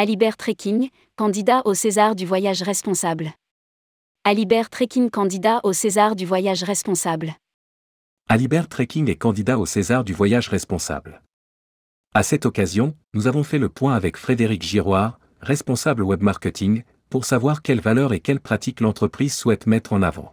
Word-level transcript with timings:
Alibert 0.00 0.36
Trekking, 0.36 0.90
candidat 1.16 1.62
au 1.64 1.74
César 1.74 2.14
du 2.14 2.24
voyage 2.24 2.62
responsable. 2.62 3.32
Alibert 4.22 4.70
Trekking 4.70 5.10
candidat 5.10 5.58
au 5.64 5.72
César 5.72 6.14
du 6.14 6.24
voyage 6.24 6.62
responsable. 6.62 7.34
Alibert 8.28 8.68
Trekking 8.68 9.10
est 9.10 9.16
candidat 9.16 9.58
au 9.58 9.66
César 9.66 10.04
du 10.04 10.12
voyage 10.12 10.46
responsable. 10.50 11.20
À 12.14 12.22
cette 12.22 12.46
occasion, 12.46 12.94
nous 13.12 13.26
avons 13.26 13.42
fait 13.42 13.58
le 13.58 13.68
point 13.68 13.96
avec 13.96 14.16
Frédéric 14.16 14.62
Giroir, 14.62 15.18
responsable 15.40 16.04
web 16.04 16.22
marketing, 16.22 16.84
pour 17.10 17.24
savoir 17.24 17.62
quelles 17.62 17.80
valeurs 17.80 18.12
et 18.12 18.20
quelles 18.20 18.38
pratiques 18.38 18.78
l'entreprise 18.78 19.34
souhaite 19.34 19.66
mettre 19.66 19.92
en 19.92 20.02
avant. 20.02 20.32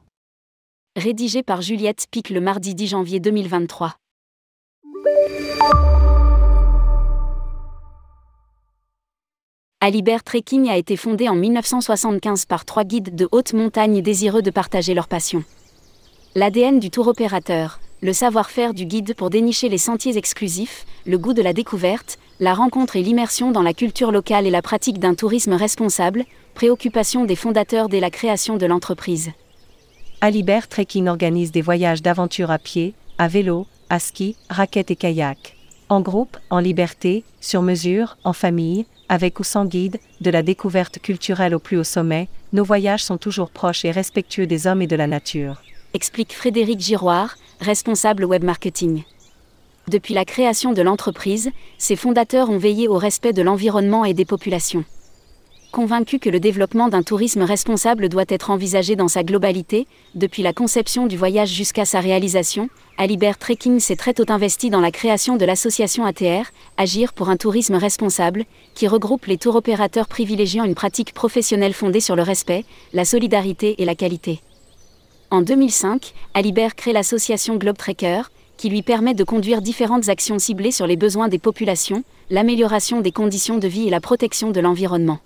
Rédigé 0.96 1.42
par 1.42 1.64
Juliette 1.64 2.06
Pic 2.12 2.30
le 2.30 2.40
mardi 2.40 2.76
10 2.76 2.86
janvier 2.90 3.20
2023. 3.20 3.96
Alibert 9.82 10.24
Trekking 10.24 10.70
a 10.70 10.78
été 10.78 10.96
fondé 10.96 11.30
en 11.30 11.36
1975 11.36 12.46
par 12.46 12.66
trois 12.66 12.86
guides 12.86 13.14
de 13.14 13.28
haute 13.32 13.54
montagne 13.54 14.02
désireux 14.02 14.42
de 14.42 14.50
partager 14.50 14.94
leur 14.94 15.08
passion. 15.08 15.44
L'ADN 16.34 16.80
du 16.80 16.90
tour 16.90 17.08
opérateur, 17.08 17.80
le 18.02 18.14
savoir-faire 18.14 18.74
du 18.74 18.86
guide 18.86 19.14
pour 19.16 19.30
dénicher 19.30 19.70
les 19.70 19.78
sentiers 19.78 20.18
exclusifs, 20.18 20.86
le 21.06 21.18
goût 21.18 21.34
de 21.34 21.42
la 21.42 21.54
découverte, 21.54 22.18
la 22.40 22.54
rencontre 22.54 22.96
et 22.96 23.04
l'immersion 23.04 23.52
dans 23.52 23.62
la 23.62 23.74
culture 23.74 24.12
locale 24.12 24.48
et 24.48 24.50
la 24.50 24.62
pratique 24.62 24.98
d'un 24.98 25.14
tourisme 25.14 25.54
responsable, 25.54 26.24
préoccupation 26.56 27.26
des 27.26 27.36
fondateurs 27.36 27.90
dès 27.90 28.00
la 28.00 28.10
création 28.10 28.58
de 28.58 28.66
l'entreprise. 28.66 29.32
Alibert 30.22 30.68
Trekking 30.68 31.08
organise 31.08 31.52
des 31.52 31.62
voyages 31.62 32.02
d'aventure 32.02 32.50
à 32.50 32.58
pied, 32.58 32.96
à 33.18 33.28
vélo, 33.28 33.68
à 33.90 34.00
ski, 34.00 34.36
raquettes 34.50 34.92
et 34.92 34.96
kayak. 34.96 35.58
En 35.90 36.02
groupe, 36.02 36.38
en 36.50 36.58
liberté, 36.58 37.24
sur 37.40 37.62
mesure, 37.62 38.18
en 38.24 38.34
famille, 38.34 38.88
avec 39.10 39.40
ou 39.40 39.44
sans 39.44 39.66
guide, 39.66 40.00
de 40.22 40.32
la 40.32 40.44
découverte 40.44 41.00
culturelle 41.00 41.56
au 41.56 41.60
plus 41.60 41.78
haut 41.78 41.84
sommet, 41.84 42.28
nos 42.54 42.64
voyages 42.64 43.04
sont 43.04 43.18
toujours 43.18 43.50
proches 43.50 43.86
et 43.86 43.92
respectueux 43.92 44.48
des 44.48 44.68
hommes 44.68 44.82
et 44.82 44.88
de 44.88 44.96
la 44.96 45.08
nature. 45.08 45.62
Explique 45.94 46.34
Frédéric 46.34 46.80
Giroir, 46.80 47.36
responsable 47.60 48.26
web 48.26 48.44
marketing. 48.44 49.04
Depuis 49.88 50.14
la 50.14 50.26
création 50.26 50.74
de 50.74 50.82
l'entreprise, 50.82 51.52
ses 51.78 51.96
fondateurs 51.96 52.50
ont 52.50 52.58
veillé 52.58 52.88
au 52.88 52.98
respect 52.98 53.34
de 53.34 53.44
l'environnement 53.44 54.04
et 54.04 54.14
des 54.14 54.26
populations. 54.26 54.84
Convaincus 55.76 56.22
que 56.22 56.30
le 56.30 56.40
développement 56.40 56.88
d'un 56.88 57.04
tourisme 57.04 57.42
responsable 57.42 58.08
doit 58.08 58.24
être 58.30 58.50
envisagé 58.50 58.96
dans 58.96 59.10
sa 59.10 59.24
globalité, 59.24 59.88
depuis 60.16 60.42
la 60.42 60.54
conception 60.54 61.06
du 61.06 61.18
voyage 61.18 61.52
jusqu'à 61.52 61.84
sa 61.84 62.00
réalisation, 62.00 62.70
Alibert 62.98 63.38
Trekking 63.38 63.82
s'est 63.82 63.98
très 63.98 64.14
tôt 64.14 64.24
investi 64.30 64.70
dans 64.70 64.80
la 64.80 64.92
création 64.92 65.36
de 65.36 65.44
l'association 65.44 66.06
ATR, 66.06 66.50
Agir 66.78 67.12
pour 67.12 67.28
un 67.28 67.36
tourisme 67.36 67.76
responsable, 67.76 68.46
qui 68.74 68.88
regroupe 68.88 69.26
les 69.26 69.38
tours 69.38 69.58
opérateurs 69.58 70.08
privilégiant 70.08 70.64
une 70.64 70.76
pratique 70.76 71.14
professionnelle 71.14 71.74
fondée 71.74 72.00
sur 72.00 72.16
le 72.16 72.24
respect, 72.24 72.64
la 72.94 73.04
solidarité 73.04 73.76
et 73.82 73.84
la 73.84 73.96
qualité. 73.96 74.40
En 75.30 75.42
2005, 75.42 76.14
Alibert 76.36 76.76
crée 76.78 76.94
l'association 76.94 77.58
Globe 77.58 77.76
Trekker, 77.76 78.22
qui 78.56 78.70
lui 78.70 78.82
permet 78.82 79.14
de 79.14 79.26
conduire 79.26 79.62
différentes 79.62 80.08
actions 80.08 80.40
ciblées 80.40 80.72
sur 80.72 80.88
les 80.88 80.96
besoins 80.96 81.28
des 81.28 81.38
populations, 81.38 82.06
l'amélioration 82.30 83.02
des 83.02 83.12
conditions 83.12 83.58
de 83.58 83.68
vie 83.68 83.88
et 83.88 83.92
la 83.92 84.00
protection 84.00 84.52
de 84.52 84.62
l'environnement. 84.62 85.20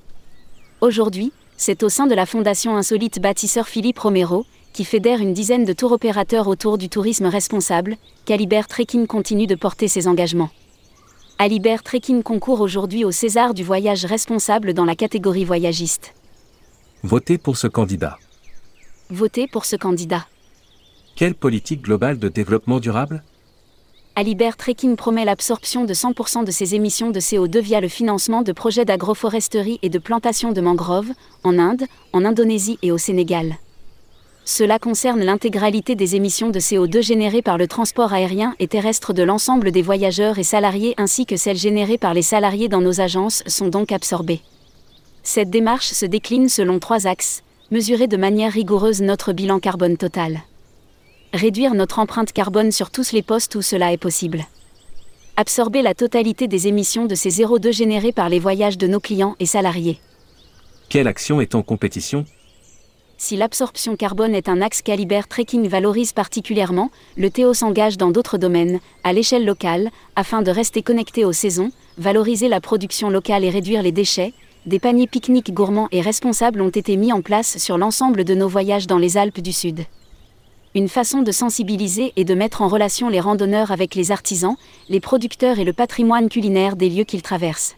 Aujourd'hui, 0.81 1.33
c'est 1.57 1.83
au 1.83 1.89
sein 1.89 2.07
de 2.07 2.15
la 2.15 2.25
fondation 2.25 2.77
insolite 2.77 3.19
bâtisseur 3.19 3.67
Philippe 3.67 3.99
Romero, 3.99 4.45
qui 4.71 4.85
fédère 4.85 5.19
une 5.19 5.33
dizaine 5.33 5.65
de 5.65 5.73
tours 5.73 5.91
opérateurs 5.91 6.47
autour 6.47 6.77
du 6.77 6.87
tourisme 6.87 7.25
responsable, 7.25 7.97
qu'Alibert 8.23 8.69
Trekking 8.69 9.05
continue 9.05 9.45
de 9.45 9.55
porter 9.55 9.89
ses 9.89 10.07
engagements. 10.07 10.51
Alibert 11.37 11.83
Trekking 11.83 12.23
concourt 12.23 12.61
aujourd'hui 12.61 13.03
au 13.03 13.11
César 13.11 13.53
du 13.53 13.63
voyage 13.63 14.05
responsable 14.05 14.73
dans 14.73 14.85
la 14.85 14.95
catégorie 14.95 15.43
voyagiste. 15.43 16.13
Votez 17.03 17.37
pour 17.37 17.57
ce 17.57 17.67
candidat. 17.67 18.17
Votez 19.09 19.47
pour 19.47 19.65
ce 19.65 19.75
candidat. 19.75 20.27
Quelle 21.17 21.35
politique 21.35 21.81
globale 21.81 22.19
de 22.19 22.29
développement 22.29 22.79
durable? 22.79 23.21
Alibert 24.19 24.57
Trekking 24.57 24.97
promet 24.97 25.23
l'absorption 25.23 25.85
de 25.85 25.93
100% 25.93 26.43
de 26.43 26.51
ses 26.51 26.75
émissions 26.75 27.09
de 27.09 27.21
CO2 27.21 27.59
via 27.59 27.79
le 27.79 27.87
financement 27.87 28.41
de 28.41 28.51
projets 28.51 28.83
d'agroforesterie 28.83 29.79
et 29.81 29.87
de 29.87 29.97
plantation 29.97 30.51
de 30.51 30.59
mangroves, 30.59 31.13
en 31.45 31.57
Inde, 31.57 31.83
en 32.11 32.25
Indonésie 32.25 32.77
et 32.81 32.91
au 32.91 32.97
Sénégal. 32.97 33.55
Cela 34.43 34.77
concerne 34.77 35.23
l'intégralité 35.23 35.95
des 35.95 36.17
émissions 36.17 36.49
de 36.49 36.59
CO2 36.59 37.01
générées 37.01 37.41
par 37.41 37.57
le 37.57 37.69
transport 37.69 38.11
aérien 38.11 38.55
et 38.59 38.67
terrestre 38.67 39.13
de 39.13 39.23
l'ensemble 39.23 39.71
des 39.71 39.81
voyageurs 39.81 40.37
et 40.37 40.43
salariés 40.43 40.95
ainsi 40.97 41.25
que 41.25 41.37
celles 41.37 41.55
générées 41.55 41.97
par 41.97 42.13
les 42.13 42.21
salariés 42.21 42.67
dans 42.67 42.81
nos 42.81 42.99
agences 42.99 43.41
sont 43.47 43.69
donc 43.69 43.93
absorbées. 43.93 44.41
Cette 45.23 45.49
démarche 45.49 45.91
se 45.91 46.05
décline 46.05 46.49
selon 46.49 46.79
trois 46.79 47.07
axes. 47.07 47.41
Mesurer 47.71 48.07
de 48.07 48.17
manière 48.17 48.51
rigoureuse 48.51 49.01
notre 49.01 49.31
bilan 49.31 49.61
carbone 49.61 49.95
total 49.95 50.41
réduire 51.33 51.75
notre 51.75 51.99
empreinte 51.99 52.31
carbone 52.31 52.71
sur 52.71 52.89
tous 52.89 53.11
les 53.11 53.21
postes 53.21 53.55
où 53.55 53.61
cela 53.61 53.93
est 53.93 53.97
possible. 53.97 54.45
Absorber 55.37 55.81
la 55.81 55.93
totalité 55.93 56.47
des 56.47 56.67
émissions 56.67 57.05
de 57.05 57.15
ces 57.15 57.29
0,2 57.29 57.71
générées 57.71 58.11
par 58.11 58.29
les 58.29 58.39
voyages 58.39 58.77
de 58.77 58.87
nos 58.87 58.99
clients 58.99 59.35
et 59.39 59.45
salariés. 59.45 59.99
Quelle 60.89 61.07
action 61.07 61.39
est 61.39 61.55
en 61.55 61.61
compétition? 61.61 62.25
Si 63.17 63.35
l'absorption 63.35 63.95
carbone 63.95 64.33
est 64.33 64.49
un 64.49 64.61
axe 64.61 64.81
qu'Alibert 64.81 65.27
Trekking 65.27 65.67
valorise 65.67 66.13
particulièrement, 66.13 66.89
le 67.15 67.29
Théo 67.29 67.53
s'engage 67.53 67.97
dans 67.97 68.11
d'autres 68.11 68.37
domaines, 68.37 68.79
à 69.03 69.13
l'échelle 69.13 69.45
locale, 69.45 69.91
afin 70.15 70.41
de 70.41 70.51
rester 70.51 70.81
connecté 70.81 71.25
aux 71.25 71.33
saisons, 71.33 71.71
valoriser 71.97 72.47
la 72.47 72.61
production 72.61 73.09
locale 73.09 73.43
et 73.43 73.49
réduire 73.49 73.83
les 73.83 73.91
déchets. 73.91 74.33
Des 74.65 74.79
paniers 74.79 75.07
pique-nique 75.07 75.53
gourmands 75.53 75.89
et 75.91 76.01
responsables 76.01 76.61
ont 76.61 76.69
été 76.69 76.97
mis 76.97 77.13
en 77.13 77.21
place 77.21 77.57
sur 77.57 77.77
l'ensemble 77.77 78.23
de 78.23 78.35
nos 78.35 78.47
voyages 78.47 78.87
dans 78.87 78.97
les 78.97 79.17
Alpes 79.17 79.41
du 79.41 79.53
Sud 79.53 79.85
une 80.75 80.89
façon 80.89 81.21
de 81.21 81.31
sensibiliser 81.31 82.13
et 82.15 82.25
de 82.25 82.35
mettre 82.35 82.61
en 82.61 82.67
relation 82.67 83.09
les 83.09 83.19
randonneurs 83.19 83.71
avec 83.71 83.95
les 83.95 84.11
artisans, 84.11 84.55
les 84.87 84.99
producteurs 84.99 85.57
et 85.57 85.63
le 85.63 85.73
patrimoine 85.73 86.29
culinaire 86.29 86.75
des 86.75 86.89
lieux 86.89 87.05
qu'ils 87.05 87.23
traversent. 87.23 87.75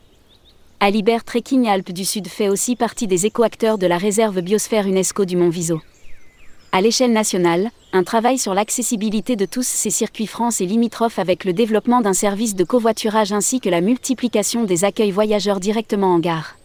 Alibert 0.81 1.23
Trekking 1.23 1.67
Alpes 1.67 1.91
du 1.91 2.05
Sud 2.05 2.27
fait 2.27 2.49
aussi 2.49 2.75
partie 2.75 3.07
des 3.07 3.25
écoacteurs 3.25 3.77
de 3.77 3.87
la 3.87 3.97
réserve 3.97 4.41
biosphère 4.41 4.87
UNESCO 4.87 5.25
du 5.25 5.37
Mont 5.37 5.49
Viso. 5.49 5.79
À 6.73 6.81
l'échelle 6.81 7.13
nationale, 7.13 7.69
un 7.93 8.03
travail 8.03 8.37
sur 8.37 8.53
l'accessibilité 8.53 9.35
de 9.35 9.45
tous 9.45 9.65
ces 9.65 9.89
circuits 9.89 10.27
France 10.27 10.59
est 10.61 10.65
limitrophe 10.65 11.19
avec 11.19 11.45
le 11.45 11.53
développement 11.53 12.01
d'un 12.01 12.13
service 12.13 12.55
de 12.55 12.63
covoiturage 12.63 13.31
ainsi 13.31 13.59
que 13.59 13.69
la 13.69 13.81
multiplication 13.81 14.63
des 14.63 14.83
accueils 14.83 15.11
voyageurs 15.11 15.59
directement 15.59 16.13
en 16.13 16.19
gare. 16.19 16.55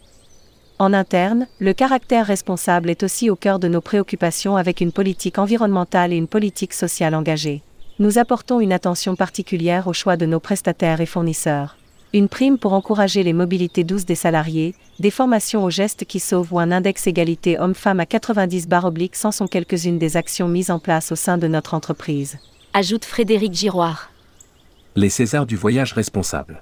En 0.79 0.93
interne, 0.93 1.47
le 1.59 1.73
caractère 1.73 2.27
responsable 2.27 2.91
est 2.91 3.01
aussi 3.01 3.31
au 3.31 3.35
cœur 3.35 3.57
de 3.57 3.67
nos 3.67 3.81
préoccupations 3.81 4.57
avec 4.57 4.79
une 4.79 4.91
politique 4.91 5.39
environnementale 5.39 6.13
et 6.13 6.17
une 6.17 6.27
politique 6.27 6.73
sociale 6.73 7.15
engagée. 7.15 7.63
Nous 7.97 8.19
apportons 8.19 8.59
une 8.59 8.71
attention 8.71 9.15
particulière 9.15 9.87
au 9.87 9.93
choix 9.93 10.17
de 10.17 10.27
nos 10.27 10.39
prestataires 10.39 11.01
et 11.01 11.07
fournisseurs. 11.07 11.77
Une 12.13 12.29
prime 12.29 12.59
pour 12.59 12.73
encourager 12.73 13.23
les 13.23 13.33
mobilités 13.33 13.83
douces 13.83 14.05
des 14.05 14.13
salariés, 14.13 14.75
des 14.99 15.09
formations 15.09 15.63
aux 15.63 15.71
gestes 15.71 16.05
qui 16.05 16.19
sauvent 16.19 16.53
ou 16.53 16.59
un 16.59 16.71
index 16.71 17.07
égalité 17.07 17.57
homme-femme 17.57 17.99
à 17.99 18.05
90 18.05 18.67
barres 18.67 18.85
obliques 18.85 19.15
sans 19.15 19.31
sont 19.31 19.47
quelques-unes 19.47 19.97
des 19.97 20.15
actions 20.15 20.47
mises 20.47 20.69
en 20.69 20.77
place 20.77 21.11
au 21.11 21.15
sein 21.15 21.39
de 21.39 21.47
notre 21.47 21.73
entreprise. 21.73 22.37
Ajoute 22.73 23.03
Frédéric 23.03 23.53
Giroir. 23.53 24.11
Les 24.95 25.09
Césars 25.09 25.47
du 25.47 25.55
voyage 25.55 25.93
responsable. 25.93 26.61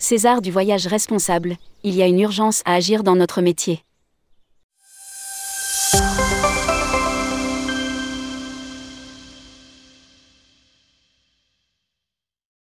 César 0.00 0.42
du 0.42 0.52
voyage 0.52 0.86
responsable, 0.86 1.56
il 1.82 1.96
y 1.96 2.02
a 2.02 2.06
une 2.06 2.20
urgence 2.20 2.62
à 2.64 2.74
agir 2.74 3.02
dans 3.02 3.16
notre 3.16 3.42
métier. 3.42 3.82